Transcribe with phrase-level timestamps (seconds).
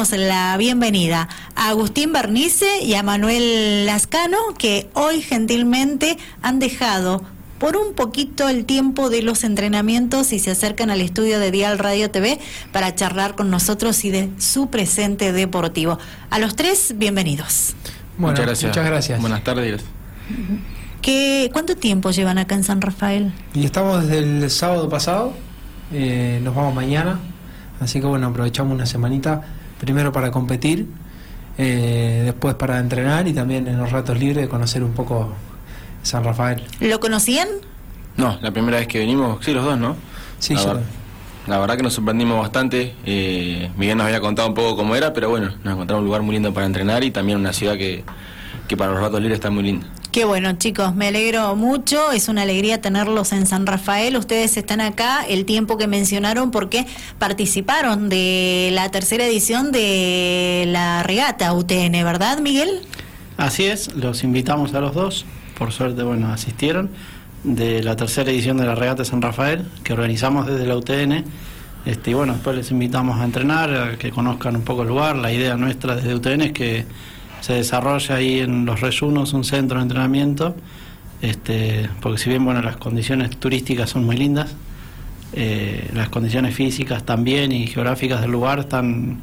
[0.00, 7.22] damos la bienvenida a Agustín Bernice y a Manuel Lascano, que hoy gentilmente han dejado
[7.58, 11.78] por un poquito el tiempo de los entrenamientos y se acercan al estudio de Dial
[11.78, 12.38] Radio TV
[12.72, 15.98] para charlar con nosotros y de su presente deportivo.
[16.30, 17.74] A los tres, bienvenidos.
[18.16, 18.70] muchas gracias.
[18.70, 19.20] Muchas gracias.
[19.20, 19.82] Buenas tardes.
[21.02, 23.32] ¿Qué, ¿Cuánto tiempo llevan acá en San Rafael?
[23.52, 25.34] Y estamos desde el sábado pasado,
[25.92, 27.18] eh, nos vamos mañana,
[27.80, 29.42] así que bueno, aprovechamos una semanita,
[29.80, 30.86] primero para competir,
[31.58, 35.32] eh, después para entrenar y también en los ratos libres de conocer un poco
[36.02, 36.62] San Rafael.
[36.80, 37.48] ¿Lo conocían?
[38.16, 39.96] No, la primera vez que venimos, sí, los dos, ¿no?
[40.38, 40.74] Sí, la, yo.
[40.74, 40.82] ver-
[41.46, 42.94] la verdad que nos sorprendimos bastante.
[43.04, 46.22] Eh, Miguel nos había contado un poco cómo era, pero bueno, nos encontramos un lugar
[46.22, 48.04] muy lindo para entrenar y también una ciudad que,
[48.68, 49.86] que para los ratos libres está muy linda.
[50.12, 52.10] Qué bueno, chicos, me alegro mucho.
[52.10, 54.16] Es una alegría tenerlos en San Rafael.
[54.16, 56.84] Ustedes están acá el tiempo que mencionaron porque
[57.20, 62.80] participaron de la tercera edición de la regata UTN, ¿verdad, Miguel?
[63.36, 66.90] Así es, los invitamos a los dos, por suerte, bueno, asistieron,
[67.44, 71.24] de la tercera edición de la Regata San Rafael, que organizamos desde la UTN.
[71.86, 75.14] Este, y bueno, después les invitamos a entrenar, a que conozcan un poco el lugar.
[75.14, 76.84] La idea nuestra desde UTN es que
[77.40, 80.54] se desarrolle ahí en los Reyunos un centro de entrenamiento,
[81.22, 84.54] este, porque si bien bueno, las condiciones turísticas son muy lindas,
[85.32, 89.20] eh, las condiciones físicas también y geográficas del lugar están,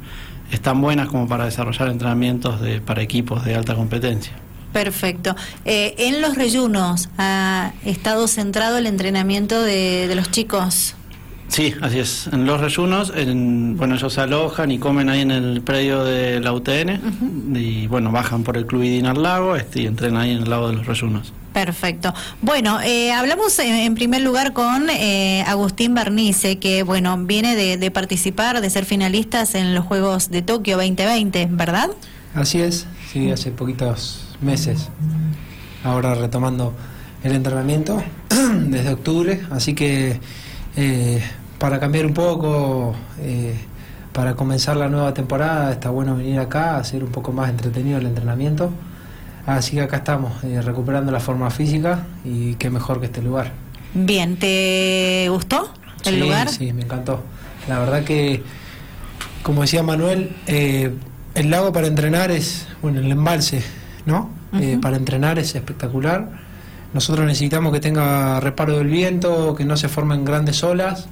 [0.50, 4.32] están buenas como para desarrollar entrenamientos de, para equipos de alta competencia.
[4.72, 5.34] Perfecto.
[5.64, 10.94] Eh, en los reyunos ha estado centrado el entrenamiento de los chicos.
[11.48, 12.28] Sí, así es.
[12.30, 16.40] En los reyunos, en, bueno, ellos se alojan y comen ahí en el predio de
[16.40, 20.32] la UTN y bueno, bajan por el Club Idina al lago este, y entrenan ahí
[20.32, 21.32] en el lago de los reyunos.
[21.52, 22.14] Perfecto.
[22.42, 27.78] Bueno, eh, hablamos en, en primer lugar con eh, Agustín Bernice, que bueno, viene de,
[27.78, 31.88] de participar, de ser finalistas en los Juegos de Tokio 2020, ¿verdad?
[32.34, 34.88] Así es, sí, hace poquitos meses.
[35.82, 36.74] Ahora retomando
[37.24, 38.02] el entrenamiento
[38.66, 40.20] desde octubre, así que
[40.80, 41.20] eh,
[41.58, 43.56] para cambiar un poco, eh,
[44.12, 48.06] para comenzar la nueva temporada, está bueno venir acá, hacer un poco más entretenido el
[48.06, 48.70] entrenamiento.
[49.44, 53.50] Así que acá estamos, eh, recuperando la forma física y qué mejor que este lugar.
[53.92, 55.72] Bien, ¿te gustó
[56.04, 56.48] el sí, lugar?
[56.48, 57.22] Sí, me encantó.
[57.68, 58.44] La verdad que,
[59.42, 60.94] como decía Manuel, eh,
[61.34, 63.64] el lago para entrenar es, bueno, el embalse,
[64.06, 64.30] ¿no?
[64.80, 66.47] Para entrenar es espectacular.
[66.94, 71.06] Nosotros necesitamos que tenga reparo del viento, que no se formen grandes olas.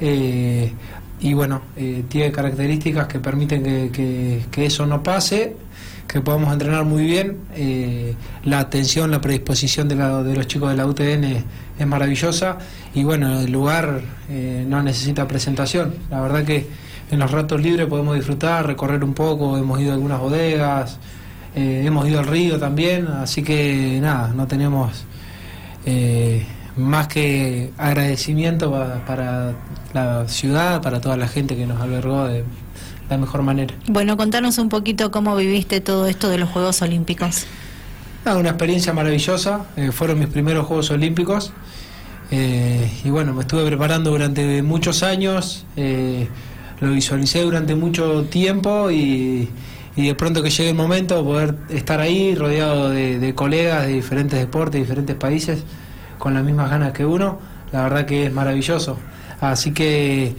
[0.00, 0.72] eh,
[1.20, 5.56] y bueno, eh, tiene características que permiten que, eso no pase,
[6.06, 7.38] que podamos entrenar muy bien.
[7.54, 8.14] eh,
[8.44, 11.44] la atención, la predisposición de, la- de los chicos de la UTN
[11.78, 12.58] es maravillosa.
[12.94, 15.94] Y bueno, el lugar eh, no necesita presentación.
[16.10, 16.66] La verdad que
[17.10, 20.98] en los ratos libres podemos disfrutar, recorrer un poco, hemos ido a algunas bodegas,
[21.54, 25.04] hemos ido al río también, así que nada, no tenemos
[25.86, 26.44] eh,
[26.76, 29.52] más que agradecimiento pa- para
[29.92, 32.44] la ciudad, para toda la gente que nos albergó de
[33.10, 33.74] la mejor manera.
[33.88, 37.44] Bueno, contanos un poquito cómo viviste todo esto de los Juegos Olímpicos.
[38.24, 41.52] Nada, una experiencia maravillosa, eh, fueron mis primeros Juegos Olímpicos
[42.30, 46.26] eh, y bueno, me estuve preparando durante muchos años, eh,
[46.80, 49.48] lo visualicé durante mucho tiempo y,
[49.96, 54.38] y de pronto que llegue el momento poder estar ahí rodeado de, colegas de diferentes
[54.38, 55.62] deportes, de diferentes países,
[56.18, 57.38] con las mismas ganas que uno,
[57.72, 58.98] la verdad que es maravilloso.
[59.40, 60.34] Así que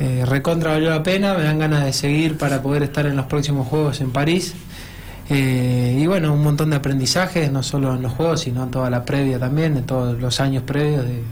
[0.00, 3.26] eh, recontra valió la pena, me dan ganas de seguir para poder estar en los
[3.26, 4.54] próximos Juegos en París.
[5.30, 8.90] Eh, y bueno, un montón de aprendizajes, no solo en los juegos, sino en toda
[8.90, 11.22] la previa también, en todos los años previos, de,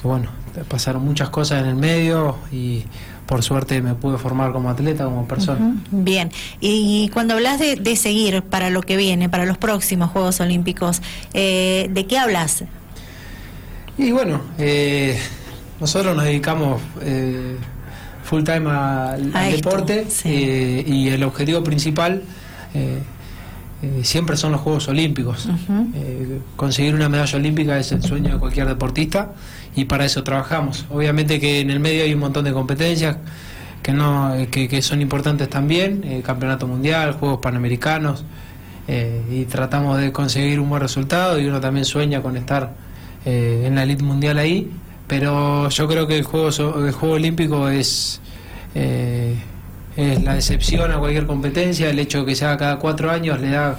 [0.00, 0.30] que bueno,
[0.68, 2.84] pasaron muchas cosas en el medio y
[3.30, 5.76] por suerte me pude formar como atleta, como persona.
[5.92, 6.30] Bien,
[6.60, 11.00] y cuando hablas de, de seguir para lo que viene, para los próximos Juegos Olímpicos,
[11.32, 12.64] eh, ¿de qué hablas?
[13.96, 15.16] Y bueno, eh,
[15.78, 17.56] nosotros nos dedicamos eh,
[18.24, 20.28] full time al, A al esto, deporte sí.
[20.28, 22.22] eh, y el objetivo principal
[22.74, 22.98] eh,
[23.82, 25.48] eh, siempre son los Juegos Olímpicos.
[26.56, 29.32] Conseguir una medalla olímpica es el sueño de cualquier deportista
[29.74, 30.86] y para eso trabajamos.
[30.90, 33.16] Obviamente que en el medio hay un montón de competencias
[33.82, 38.24] que no que, que son importantes también, eh, campeonato mundial, Juegos Panamericanos,
[38.88, 42.72] eh, y tratamos de conseguir un buen resultado y uno también sueña con estar
[43.24, 44.70] eh, en la elite mundial ahí,
[45.06, 46.48] pero yo creo que el Juego,
[46.86, 48.20] el juego Olímpico es...
[48.74, 53.40] es la excepción a cualquier competencia, el hecho de que se haga cada cuatro años
[53.40, 53.76] le da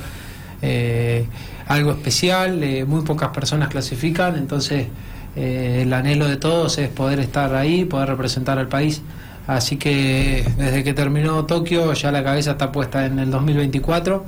[1.67, 4.87] algo especial, muy pocas personas clasifican, entonces
[5.35, 9.01] eh, el anhelo de todos es poder estar ahí, poder representar al país
[9.47, 14.23] Así que desde que terminó Tokio ya la cabeza está puesta en el 2024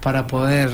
[0.00, 0.70] para poder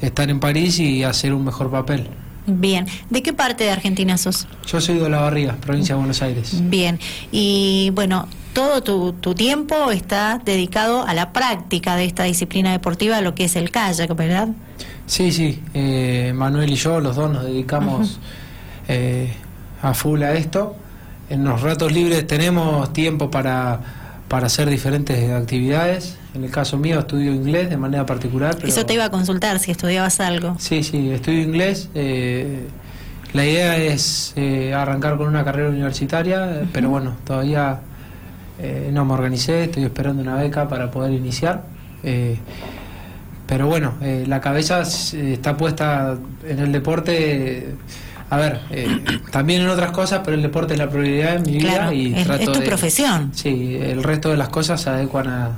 [0.00, 2.08] estar en París y hacer un mejor papel.
[2.46, 4.48] Bien, ¿de qué parte de Argentina sos?
[4.66, 6.56] Yo soy de La Barriga, provincia de Buenos Aires.
[6.68, 6.98] Bien,
[7.30, 13.20] y bueno, todo tu, tu, tiempo está dedicado a la práctica de esta disciplina deportiva,
[13.20, 14.48] lo que es el kayak, ¿verdad?
[15.06, 18.18] Sí, sí, eh, Manuel y yo, los dos nos dedicamos
[18.90, 19.32] eh,
[19.82, 20.76] a full a esto.
[21.28, 23.80] En los ratos libres tenemos tiempo para,
[24.28, 26.16] para hacer diferentes actividades.
[26.34, 28.56] En el caso mío estudio inglés de manera particular.
[28.56, 28.68] Pero...
[28.68, 30.56] Eso te iba a consultar, si estudiabas algo.
[30.58, 31.88] Sí, sí, estudio inglés.
[31.94, 32.66] Eh,
[33.32, 37.80] la idea es eh, arrancar con una carrera universitaria, pero bueno, todavía
[38.60, 41.62] eh, no me organicé, estoy esperando una beca para poder iniciar.
[42.02, 42.38] Eh,
[43.46, 46.16] pero bueno, eh, la cabeza está puesta
[46.46, 47.74] en el deporte.
[48.30, 51.58] A ver, eh, también en otras cosas, pero el deporte es la prioridad en mi
[51.58, 53.30] Claro, vida y es, trato es tu de- profesión.
[53.34, 55.50] Sí, el resto de las cosas se adecuan a,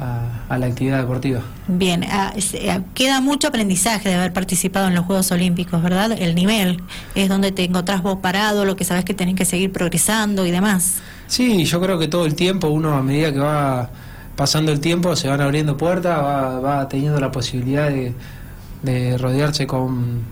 [0.00, 1.40] a- a la actividad deportiva.
[1.68, 6.10] Bien, ah, es- eh, queda mucho aprendizaje de haber participado en los Juegos Olímpicos, ¿verdad?
[6.12, 6.82] El nivel
[7.14, 10.50] es donde te encontrás vos parado, lo que sabes que tenés que seguir progresando y
[10.50, 10.96] demás.
[11.28, 13.88] Sí, yo creo que todo el tiempo, uno a medida que va
[14.34, 18.12] pasando el tiempo, se van abriendo puertas, va, va teniendo la posibilidad de,
[18.82, 20.22] de rodearse con,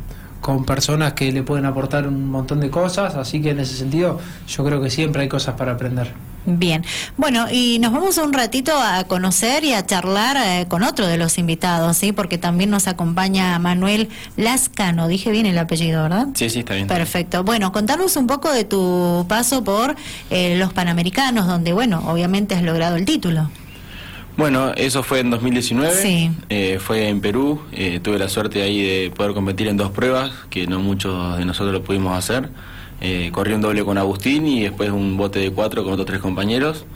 [0.43, 4.21] con personas que le pueden aportar un montón de cosas, así que en ese sentido
[4.49, 6.13] yo creo que siempre hay cosas para aprender.
[6.45, 6.85] Bien,
[7.17, 11.17] bueno, y nos vamos un ratito a conocer y a charlar eh, con otro de
[11.17, 12.11] los invitados, ¿sí?
[12.11, 16.27] Porque también nos acompaña Manuel Lascano, dije bien el apellido, ¿verdad?
[16.35, 16.89] Sí, sí, está bien.
[16.89, 17.45] Perfecto.
[17.45, 19.95] Bueno, contanos un poco de tu paso por
[20.31, 23.49] eh, los Panamericanos, donde, bueno, obviamente has logrado el título.
[24.37, 25.95] Bueno, eso fue en 2019.
[25.95, 26.31] Sí.
[26.49, 27.61] Eh, fue en Perú.
[27.73, 31.45] Eh, tuve la suerte ahí de poder competir en dos pruebas, que no muchos de
[31.45, 32.49] nosotros lo pudimos hacer.
[33.01, 36.21] Eh, corrí un doble con Agustín y después un bote de cuatro con otros tres
[36.21, 36.87] compañeros.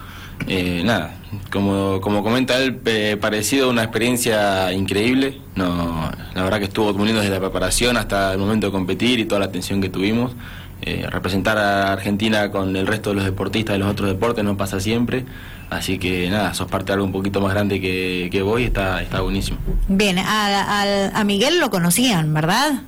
[0.46, 1.16] Eh, nada,
[1.50, 5.40] como, como comenta él, eh, parecido a una experiencia increíble.
[5.56, 9.24] No, la verdad que estuvo lindo desde la preparación hasta el momento de competir y
[9.24, 10.32] toda la atención que tuvimos.
[10.82, 14.56] Eh, representar a Argentina con el resto de los deportistas de los otros deportes no
[14.56, 15.24] pasa siempre.
[15.70, 18.64] Así que nada, sos parte de algo un poquito más grande que, que vos y
[18.64, 19.58] está, está buenísimo.
[19.88, 22.82] Bien, a, a- a Miguel lo conocían, ¿verdad?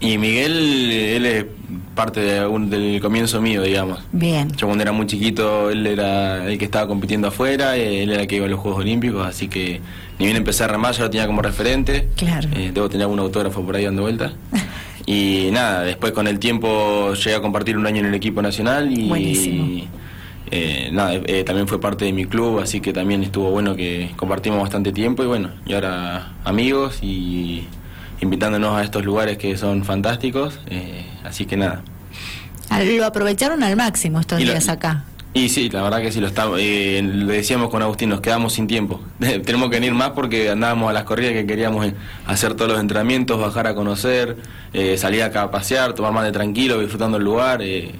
[0.00, 1.44] Y Miguel, él es
[1.94, 4.00] parte de un- del comienzo mío, digamos.
[4.10, 4.50] Bien.
[4.56, 8.26] Yo cuando era muy chiquito, él era el que estaba compitiendo afuera, él era el
[8.26, 9.80] que iba a los Juegos Olímpicos, así que
[10.18, 12.08] ni bien empecé a remar, yo lo tenía como referente.
[12.16, 12.48] Claro.
[12.56, 14.32] Eh, debo tener algún autógrafo por ahí dando vuelta.
[15.12, 18.90] y nada, después con el tiempo llegué a compartir un año en el equipo nacional
[18.96, 19.08] y...
[19.08, 19.66] Buenísimo.
[20.50, 24.10] eh, nada, eh, también fue parte de mi club, así que también estuvo bueno que
[24.16, 27.64] compartimos bastante tiempo y bueno, y ahora amigos y
[28.20, 31.82] invitándonos a estos lugares que son fantásticos, eh, así que nada.
[32.96, 35.04] Lo aprovecharon al máximo estos Y lo- días acá.
[35.34, 36.58] Y sí, la verdad que sí lo estamos.
[36.60, 39.00] Eh, le decíamos con Agustín, nos quedamos sin tiempo.
[39.18, 41.94] Tenemos que venir más porque andábamos a las corridas que queríamos eh,
[42.26, 44.36] hacer todos los entrenamientos, bajar a conocer,
[44.74, 47.62] eh, salir acá a pasear, tomar más de tranquilo, disfrutando el lugar.
[47.62, 47.92] eh,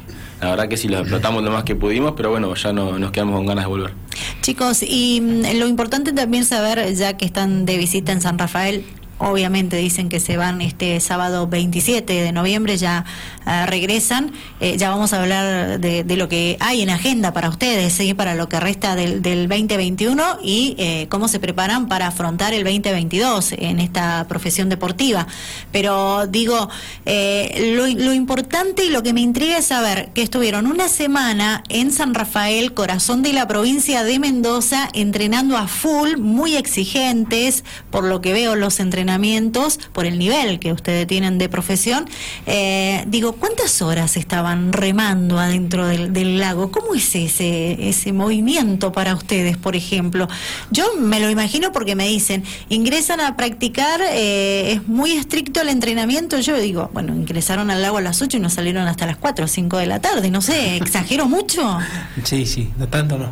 [0.42, 3.12] la verdad que sí lo explotamos lo más que pudimos, pero bueno, ya no, nos
[3.12, 3.92] quedamos con ganas de volver.
[4.40, 8.84] Chicos, y mm, lo importante también saber, ya que están de visita en San Rafael,
[9.22, 13.04] obviamente dicen que se van este sábado 27 de noviembre, ya
[13.44, 17.92] ah, regresan, eh, ya vamos a hablar de, lo que hay en agenda para ustedes,
[17.94, 18.12] ¿sí?
[18.12, 22.64] para lo que resta del, del 2021 y eh, cómo se preparan para afrontar el
[22.64, 25.26] 2022 en esta profesión deportiva.
[25.70, 26.68] Pero digo,
[27.06, 31.62] eh, lo, lo importante y lo que me intriga es saber que estuvieron una semana
[31.68, 38.04] en San Rafael, corazón de la provincia de Mendoza, entrenando a full, muy exigentes, por
[38.04, 38.74] lo que veo los
[39.12, 42.06] entrenamientos, por el nivel que ustedes tienen de profesión.
[42.46, 46.70] Eh, digo, ¿cuántas horas estaban remando adentro del, del lago?
[46.70, 50.28] ¿Cómo es ese, ese movimiento para ustedes, por ejemplo?
[50.70, 55.68] Yo me lo imagino porque me dicen, ingresan a practicar, eh, es muy estricto el
[55.68, 56.38] entrenamiento.
[56.40, 59.44] Yo digo, bueno, ingresaron al lago a las 8 y no salieron hasta las 4
[59.44, 60.30] o 5 de la tarde.
[60.30, 61.78] No sé, ¿exagero mucho?
[62.24, 63.28] Sí, sí, no tanto no.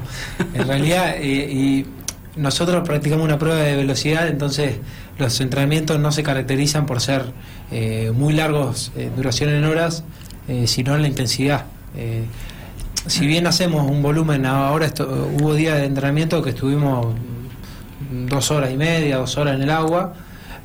[0.53, 1.87] En realidad, eh, y
[2.37, 4.77] nosotros practicamos una prueba de velocidad, entonces
[5.21, 7.27] los entrenamientos no se caracterizan por ser
[7.71, 10.03] eh, muy largos, eh, duración en horas,
[10.49, 11.67] eh, sino en la intensidad.
[11.97, 12.25] Eh,
[13.07, 17.15] si bien hacemos un volumen, ahora esto- hubo días de entrenamiento que estuvimos
[18.29, 20.15] dos horas y media, dos horas en el agua,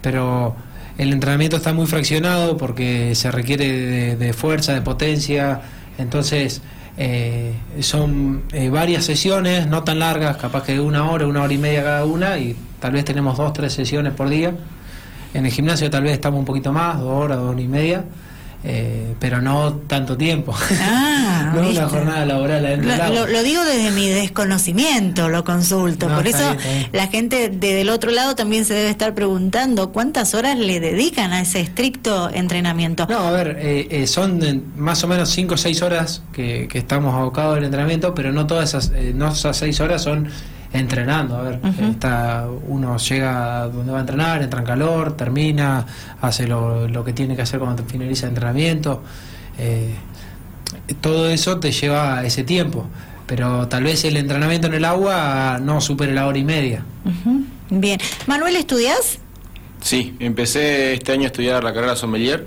[0.02, 0.56] pero
[0.98, 5.62] el entrenamiento está muy fraccionado porque se requiere de, fuerza, de potencia,
[5.98, 6.62] entonces
[6.98, 11.84] eh, son varias sesiones, no tan largas, capaz que una hora, una hora y media
[11.84, 14.54] cada una, y tal vez tenemos dos, tres sesiones por día.
[15.34, 18.04] En el gimnasio tal vez estamos un poquito más, dos horas, dos horas y media.
[18.68, 20.56] eh, pero no tanto tiempo.
[20.82, 21.78] Ah, no ¿viste?
[21.80, 23.10] una jornada laboral adentro Lo, agua.
[23.16, 26.10] lo- lo digo desde mi desconocimiento, lo consulto.
[26.10, 26.90] No, Por eso bien, está bien.
[26.94, 31.32] la gente de del otro lado también se debe estar preguntando cuántas horas le dedican
[31.34, 33.06] a ese estricto entrenamiento.
[33.08, 36.80] No, a ver, eh, eh, son más o menos 5 o 6 horas que, que
[36.80, 40.28] estamos abocados al entrenamiento, pero no todas esas, eh, no esas 6 horas son
[40.80, 41.38] entrenando.
[41.38, 45.86] A ver, está, uno llega donde va a entrenar, entra en calor, termina,
[46.22, 49.04] hace lo, lo que tiene que hacer cuando finaliza el entrenamiento.
[49.58, 49.96] eh,
[51.02, 52.86] todo eso te lleva ese tiempo,
[53.26, 56.84] pero tal vez el entrenamiento en el agua no supere la hora y media.
[57.70, 58.00] Bien.
[58.28, 59.20] Manuel, ¿estudias?
[59.82, 62.46] Sí, empecé este año a estudiar la carrera sommelier,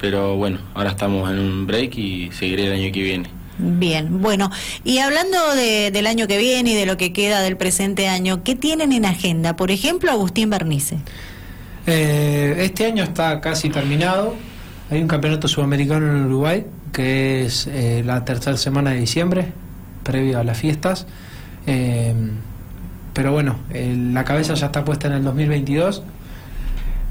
[0.00, 3.28] pero bueno, ahora estamos en un break y seguiré el año que viene.
[3.58, 4.50] Bien, bueno,
[4.82, 8.42] y hablando de- del año que viene y de lo que queda del presente año,
[8.42, 9.54] ¿qué tienen en agenda?
[9.54, 10.98] Por ejemplo, Agustín Bernice.
[11.86, 14.34] Eh, este año está casi terminado.
[14.90, 19.46] Hay un campeonato sudamericano en Uruguay que es eh, la tercera semana de diciembre,
[20.02, 21.06] previo a las fiestas.
[21.66, 22.12] Eh,
[23.12, 26.02] pero bueno, la cabeza ya está puesta en el 2022.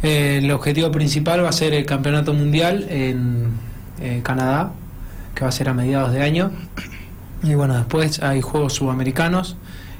[0.03, 3.51] Eh, el objetivo principal va a ser el campeonato mundial en
[4.23, 4.73] Canadá,
[5.35, 6.51] que va a ser a mediados de año.
[7.43, 9.57] Y bueno, después hay Juegos Sudamericanos,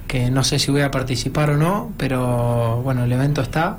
[0.08, 3.78] que no sé si voy a participar o no, pero bueno, el evento está.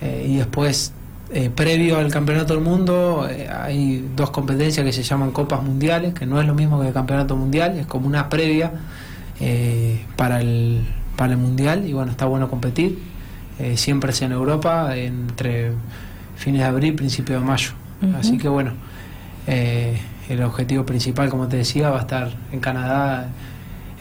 [0.00, 0.92] Eh, y después,
[1.32, 6.14] eh, previo al Campeonato del Mundo, eh, hay dos competencias que se llaman Copas Mundiales,
[6.14, 8.72] que no es lo mismo que el Campeonato Mundial, es como una previa
[10.16, 10.86] para, el,
[11.16, 11.86] para el Mundial.
[11.86, 12.98] Y bueno, está bueno competir.
[13.76, 15.72] Siempre es en Europa, entre
[16.36, 17.70] fines de abril, principio de mayo.
[18.18, 18.72] Así que bueno,
[19.46, 23.28] eh, el objetivo principal, como te decía, va a estar en Canadá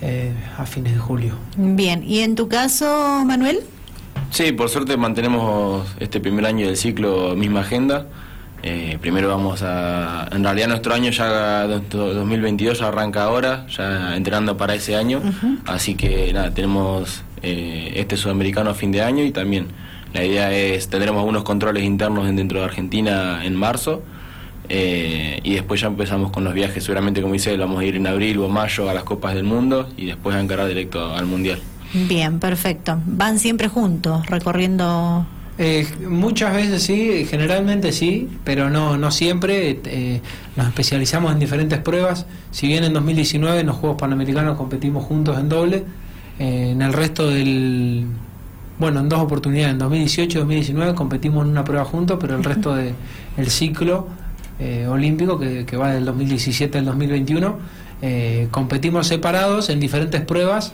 [0.02, 1.34] eh, a fines de julio.
[1.58, 3.60] Bien, ¿y en tu caso, Manuel?
[4.32, 8.08] Sí, por suerte mantenemos este primer año del ciclo misma agenda.
[8.64, 10.28] Eh, primero vamos a...
[10.32, 15.22] En realidad nuestro año ya, nuestro 2022 ya arranca ahora, ya entrenando para ese año.
[15.66, 19.68] Así que nada, tenemos eh, este sudamericano a fin de año y también
[20.14, 24.02] la idea es, tendremos algunos controles internos en- dentro de Argentina en marzo.
[24.70, 28.08] Eh, y después ya empezamos con los viajes, seguramente como dice, vamos a ir en
[28.08, 31.60] abril o mayo a las Copas del Mundo y después a encarar directo al Mundial.
[31.94, 33.00] Bien, perfecto.
[33.06, 35.28] Van siempre juntos, recorriendo...
[35.60, 39.80] Eh, muchas veces sí, generalmente sí, pero no, no siempre.
[39.86, 40.22] Eh,
[40.56, 42.26] nos especializamos en diferentes pruebas.
[42.50, 45.84] Si bien en 2019 en los Juegos Panamericanos competimos juntos en doble,
[46.40, 48.06] eh, en el resto del...
[48.80, 52.44] Bueno, en dos oportunidades, en 2018 y 2019 competimos en una prueba juntos, pero el
[52.44, 52.96] resto del
[53.50, 54.08] ciclo
[54.64, 57.58] eh, olímpico, que, que va del 2017 al 2021,
[58.02, 60.74] eh, competimos separados en diferentes pruebas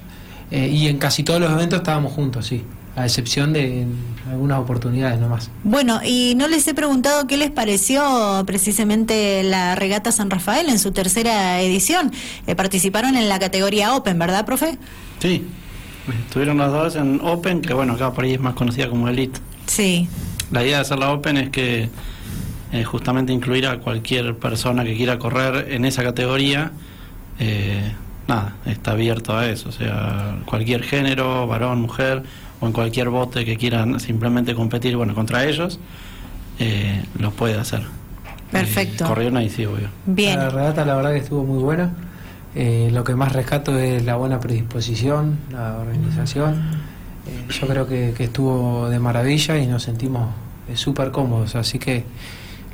[0.51, 2.63] eh, y en casi todos los eventos estábamos juntos, sí,
[2.95, 3.95] a excepción de en
[4.31, 5.51] algunas oportunidades nomás.
[5.63, 10.79] Bueno, y no les he preguntado qué les pareció precisamente la regata San Rafael en
[10.79, 12.11] su tercera edición.
[12.47, 14.77] Eh, participaron en la categoría Open, ¿verdad, profe?
[15.19, 15.45] Sí,
[16.25, 19.39] estuvieron los dos en Open, que bueno, acá por ahí es más conocida como Elite.
[19.67, 20.07] Sí.
[20.51, 21.89] La idea de hacer la Open es que
[22.71, 26.71] eh, justamente incluir a cualquier persona que quiera correr en esa categoría.
[27.39, 27.93] eh,
[28.27, 32.23] nada, está abierto a eso, o sea, cualquier género, varón, mujer,
[32.59, 35.79] o en cualquier bote que quieran simplemente competir, bueno, contra ellos,
[36.59, 37.81] eh, lo puede hacer.
[38.51, 39.03] Perfecto.
[39.03, 39.87] Eh, corrieron ahí, sí, obvio.
[40.05, 40.37] Bien.
[40.37, 41.91] La regata la verdad que estuvo muy buena.
[42.55, 46.53] Eh, lo que más rescato es la buena predisposición, la organización.
[47.27, 50.29] Eh, yo creo que, que estuvo de maravilla y nos sentimos
[50.67, 52.03] eh, súper cómodos, así que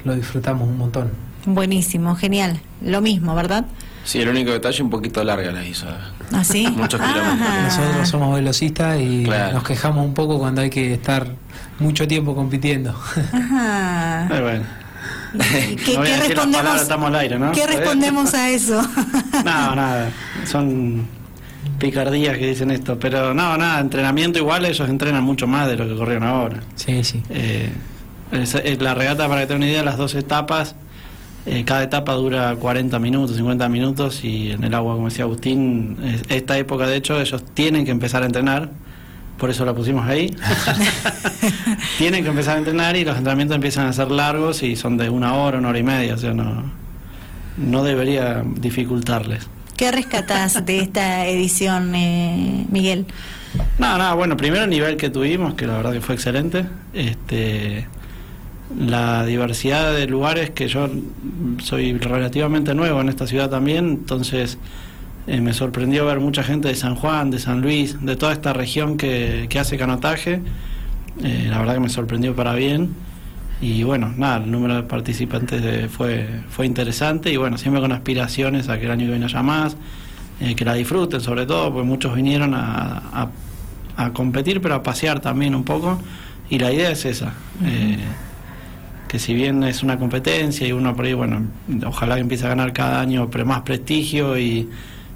[0.06, 1.10] lo disfrutamos un montón.
[1.46, 2.60] Buenísimo, genial.
[2.82, 3.66] Lo mismo, ¿verdad?
[4.04, 5.88] Sí, el único detalle un poquito larga la hizo.
[6.32, 6.68] ¿Así?
[6.76, 7.64] Muchos kilómetros.
[7.64, 9.54] Nosotros somos velocistas y Claro.
[9.54, 11.28] nos quejamos un poco cuando hay que estar
[11.80, 12.92] mucho tiempo compitiendo.
[13.32, 14.26] Ajá.
[14.30, 14.64] Pero bueno,
[15.72, 16.58] ¿Y ¿Qué, no voy qué a decir las respondemos?
[16.58, 17.52] palabras, estamos al aire, ¿no?
[17.52, 18.82] ¿Qué respondemos a eso?
[19.44, 20.10] No, nada,
[20.46, 21.08] son
[21.80, 25.88] picardías que dicen esto, pero no, nada, entrenamiento igual, ellos entrenan mucho más de lo
[25.88, 26.58] que corrieron ahora.
[26.76, 27.22] Sí, sí.
[27.30, 27.70] Eh,
[28.36, 30.76] es- es la regata, para que tengan una idea, las dos etapas,
[31.46, 35.98] eh, cada etapa dura 40 minutos, 50 minutos y en el agua, como decía Agustín,
[36.04, 38.70] es- esta época de hecho ellos tienen que empezar a entrenar,
[39.38, 40.34] por eso la pusimos ahí.
[41.98, 45.10] tienen que empezar a entrenar y los entrenamientos empiezan a ser largos y son de
[45.10, 46.64] una hora, una hora y media, o sea, no,
[47.58, 49.48] no debería dificultarles.
[49.78, 53.06] ¿Qué rescatás de esta edición, eh, Miguel?
[53.78, 56.66] No, no, bueno, primero el nivel que tuvimos, que la verdad que fue excelente.
[56.94, 57.86] Este,
[58.80, 60.90] la diversidad de lugares, que yo
[61.62, 64.58] soy relativamente nuevo en esta ciudad también, entonces
[65.28, 68.54] eh, me sorprendió ver mucha gente de San Juan, de San Luis, de toda esta
[68.54, 70.42] región que, que hace canotaje.
[71.24, 72.90] Eh, la verdad que me sorprendió para bien.
[73.62, 77.92] Y bueno, nada, el número de participantes eh, fue, fue interesante y bueno, siempre con
[77.94, 79.78] aspiraciones a que el año que viene haya más,
[80.42, 83.30] eh, que la disfruten sobre todo, porque muchos vinieron a,
[83.96, 85.98] a- competir, pero a pasear también un poco.
[86.50, 87.34] Y la idea es esa.
[89.20, 91.44] Si bien es una competencia y uno por ahí, bueno,
[91.86, 94.70] ojalá que empiece a ganar cada año más prestigio y,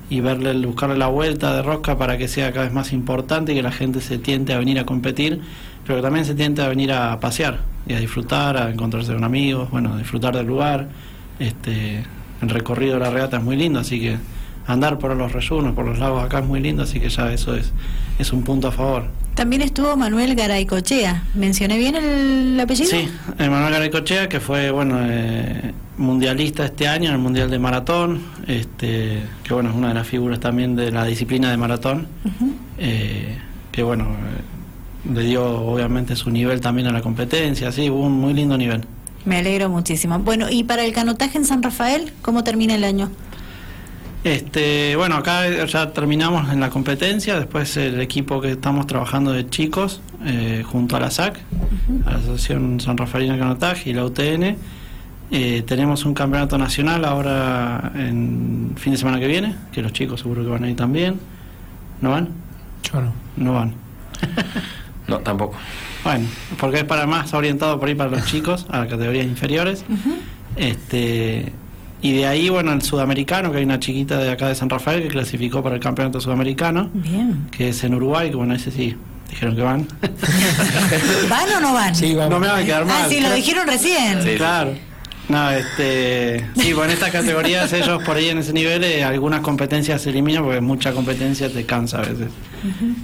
[0.10, 3.56] y verle, buscarle la vuelta de rosca para que sea cada vez más importante y
[3.56, 5.41] que la gente se tiente a venir a competir,
[5.86, 9.24] pero que también se tiente a venir a pasear y a disfrutar, a encontrarse con
[9.24, 10.88] amigos, bueno, a disfrutar del lugar.
[11.39, 12.03] Este,
[12.41, 14.18] el recorrido de la regata es muy lindo, así que
[14.68, 17.56] andar por los reyunos, por los lagos acá es muy lindo, así que ya eso
[17.56, 17.72] es,
[18.18, 19.06] es un punto a favor.
[19.39, 21.24] También estuvo Manuel Garaycochea.
[21.34, 22.89] ¿Mencioné bien el apellido?
[22.89, 28.22] Sí, Emanuel Garaycochea, que fue bueno eh, mundialista este año en el Mundial de Maratón,
[28.48, 32.10] este, que bueno, es una de las figuras también de la disciplina de maratón,
[32.77, 33.38] eh,
[33.72, 38.19] que bueno, eh, le dio obviamente su nivel también a la competencia, sí, hubo un
[38.19, 38.84] muy lindo nivel.
[39.24, 40.19] Me alegro muchísimo.
[40.19, 43.10] Bueno, y para el canotaje en San Rafael, ¿cómo termina el año?
[44.24, 49.50] Este, bueno, acá ya terminamos en la competencia, después el equipo que estamos trabajando de
[49.50, 51.40] chicos, eh, junto a la SAC,
[52.06, 54.58] a la Asociación San Rafaelina de Canotaje y la UTN,
[55.32, 60.20] eh, tenemos un campeonato nacional ahora en fin de semana que viene, que los chicos
[60.20, 61.20] seguro que van a ir también.
[62.02, 62.30] ¿No van?
[62.92, 63.14] Yo no.
[63.38, 63.74] No van.
[65.08, 65.56] No, tampoco.
[66.04, 66.28] Bueno,
[66.60, 69.84] porque es para más orientado por ahí para los chicos, a las categorías inferiores.
[70.56, 71.52] Este
[72.01, 75.03] y de ahí, bueno, el sudamericano, que hay una chiquita de acá de San Rafael
[75.03, 77.48] que clasificó para el campeonato sudamericano, Bien.
[77.51, 78.96] que es en Uruguay, que bueno, ese sí,
[79.29, 79.88] dijeron que van.
[81.29, 81.96] ¿Van o no van?
[81.96, 82.32] Sí, vamos.
[82.32, 83.03] no me van a quedar mal.
[83.03, 84.24] ah, sí, lo dijeron recién.
[84.24, 84.36] Sí.
[84.38, 84.72] Claro.
[85.27, 89.41] No, este, sí, bueno, en estas categorías ellos por ahí en ese nivel eh, algunas
[89.41, 92.29] competencias se eliminan porque mucha competencia te cansa a veces.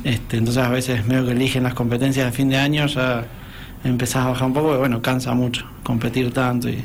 [0.03, 3.25] Este, entonces a veces medio que eligen las competencias de fin de año ya
[3.83, 6.83] empezás a bajar un poco, porque bueno, cansa mucho competir tanto y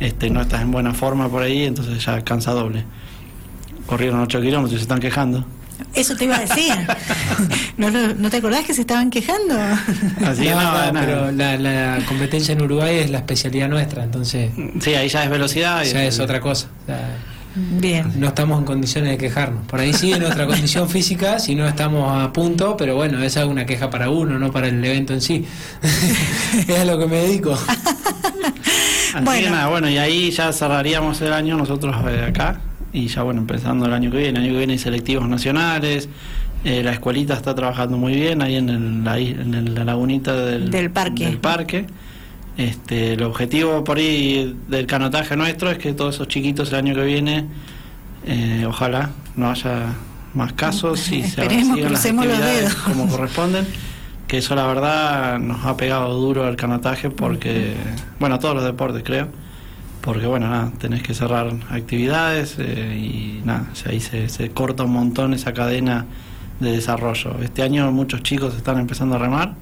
[0.00, 2.84] este no estás en buena forma por ahí, entonces ya cansa doble.
[3.86, 5.44] Corrieron 8 kilómetros y se están quejando.
[5.94, 6.72] Eso te iba a decir.
[7.78, 9.54] ¿No, lo- no te acordás que se estaban quejando?
[10.26, 14.50] Así que No, no, pero la, la competencia en Uruguay es la especialidad nuestra, entonces
[14.80, 15.82] Sí, ahí ya es velocidad.
[15.84, 16.68] y- ya es otra cosa.
[16.82, 17.16] O sea,
[17.56, 18.12] Bien.
[18.16, 19.66] no estamos en condiciones de quejarnos.
[19.66, 23.40] Por ahí sí, en nuestra condición física, si no estamos a punto, pero bueno, esa
[23.40, 25.46] es una queja para uno, no para el evento en sí.
[26.68, 27.58] es a lo que me dedico.
[29.14, 29.44] Así Bueno.
[29.44, 32.60] que nada, bueno, y ahí ya cerraríamos el año nosotros eh, acá.
[32.92, 34.38] Y ya, bueno, empezando el año que viene.
[34.38, 36.08] El año que viene hay selectivos nacionales.
[36.62, 40.34] eh, la escuelita está trabajando muy bien ahí en, el- la, en el- la lagunita
[40.36, 41.24] del, Del parque.
[41.24, 41.86] del parque.
[42.58, 46.94] Este, el objetivo por ahí del canotaje nuestro es que todos esos chiquitos el año
[46.94, 47.46] que viene,
[48.26, 49.94] eh, ojalá no haya
[50.34, 52.74] más casos y se sigan las los actividades dedos.
[52.74, 53.66] como corresponden.
[54.30, 57.74] Que eso la verdad nos ha pegado duro al canotaje porque,
[58.20, 59.26] bueno, a todos los deportes creo,
[60.02, 64.50] porque bueno, nada, tenés que cerrar actividades eh, y nada, o sea, ahí se, se
[64.50, 66.06] corta un montón esa cadena
[66.60, 67.38] de desarrollo.
[67.42, 69.54] Este año muchos chicos están empezando a remar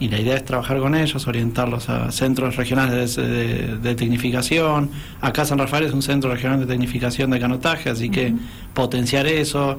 [0.00, 4.90] y la idea es trabajar con ellos, orientarlos a centros regionales de, de- de tecnificación.
[5.20, 8.34] Acá San Rafael es un centro regional de tecnificación de canotaje, así que
[8.74, 9.78] potenciar eso.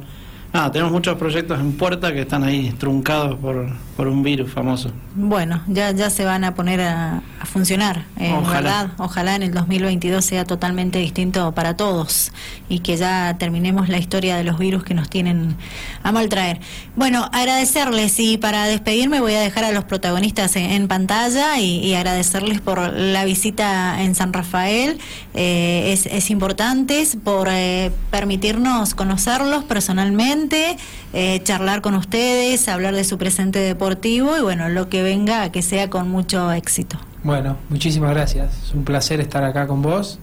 [0.54, 4.92] Nada, tenemos muchos proyectos en puerta que están ahí truncados por, por un virus famoso.
[5.16, 8.62] Bueno, ya, ya se van a poner a, a funcionar, eh, Ojalá.
[8.62, 8.88] ¿verdad?
[9.00, 12.32] Ojalá en el 2022 sea totalmente distinto para todos
[12.70, 15.56] y que ya terminemos la historia de los virus que nos tienen
[16.04, 16.60] a maltraer.
[16.96, 21.80] Bueno, agradecerles y para despedirme voy a dejar a los protagonistas en, en pantalla y,
[21.80, 25.00] y agradecerles por la visita en San Rafael.
[25.36, 30.78] Eh, es, es importante es por eh, permitirnos conocerlos personalmente,
[31.14, 35.62] eh, charlar con ustedes, hablar de su presente deportivo y bueno, lo que venga que
[35.62, 36.98] sea con mucho éxito.
[37.24, 38.52] Bueno, muchísimas gracias.
[38.66, 40.20] Es un placer estar acá con vos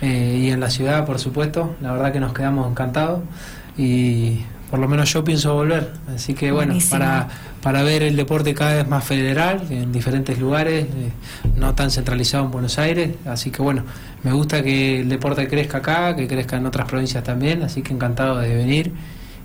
[0.00, 1.76] eh, y en la ciudad, por supuesto.
[1.80, 3.20] La verdad que nos quedamos encantados
[3.78, 4.40] y
[4.72, 5.92] por lo menos yo pienso volver.
[6.14, 6.98] Así que bueno, Buenísimo.
[6.98, 7.28] para,
[7.60, 11.12] para ver el deporte cada vez más federal, en diferentes lugares, eh,
[11.56, 13.10] no tan centralizado en Buenos Aires.
[13.26, 13.84] Así que bueno,
[14.22, 17.62] me gusta que el deporte crezca acá, que crezca en otras provincias también.
[17.62, 18.94] Así que encantado de venir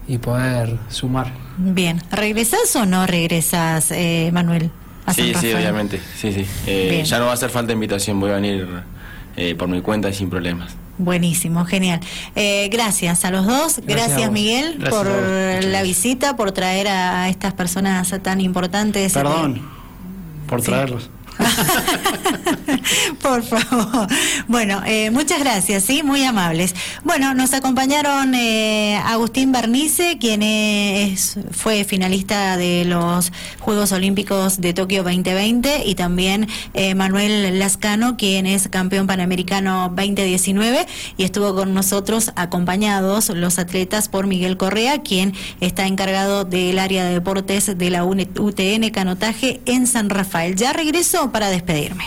[0.07, 1.33] y poder sumar.
[1.57, 4.71] Bien, ¿regresás o no regresas, eh, Manuel?
[5.05, 5.99] a San Sí, sí, obviamente.
[6.15, 6.45] Sí, sí.
[6.67, 8.65] Eh, ya no va a hacer falta invitación, voy a venir
[9.35, 10.73] eh, por mi cuenta y sin problemas.
[10.97, 11.99] Buenísimo, genial.
[12.35, 14.31] Eh, gracias a los dos, gracias.
[14.31, 19.13] Miguel Gracias por la visita, por traer a, a estas personas tan importantes.
[19.13, 19.61] Perdón
[20.47, 20.67] por Sí.
[20.67, 21.09] traerlos.
[23.21, 24.07] Por favor.
[24.47, 26.75] Bueno, eh, muchas gracias, sí, muy amables.
[27.03, 34.73] Bueno, nos acompañaron eh, Agustín Bernice, quien es, fue finalista de los Juegos Olímpicos de
[34.73, 41.73] Tokio 2020, y también eh, Manuel Lascano, quien es campeón panamericano 2019, y estuvo con
[41.73, 47.89] nosotros acompañados los atletas por Miguel Correa, quien está encargado del área de deportes de
[47.89, 50.55] la UTN Canotaje en San Rafael.
[50.55, 52.03] Ya regreso despedirme.